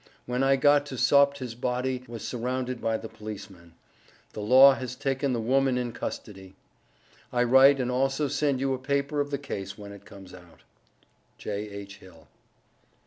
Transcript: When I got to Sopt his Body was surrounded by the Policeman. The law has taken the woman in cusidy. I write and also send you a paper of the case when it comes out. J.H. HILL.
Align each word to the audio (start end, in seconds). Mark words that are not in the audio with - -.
When 0.25 0.41
I 0.41 0.55
got 0.55 0.87
to 0.87 0.95
Sopt 0.97 1.37
his 1.37 1.53
Body 1.53 2.03
was 2.07 2.27
surrounded 2.27 2.81
by 2.81 2.97
the 2.97 3.07
Policeman. 3.07 3.75
The 4.33 4.39
law 4.39 4.73
has 4.73 4.95
taken 4.95 5.31
the 5.31 5.39
woman 5.39 5.77
in 5.77 5.93
cusidy. 5.93 6.55
I 7.31 7.43
write 7.43 7.79
and 7.79 7.91
also 7.91 8.27
send 8.27 8.59
you 8.59 8.73
a 8.73 8.79
paper 8.79 9.19
of 9.21 9.29
the 9.29 9.37
case 9.37 9.77
when 9.77 9.91
it 9.91 10.03
comes 10.05 10.33
out. 10.33 10.61
J.H. 11.37 11.97
HILL. 11.97 12.27